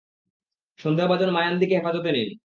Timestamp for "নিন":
2.11-2.31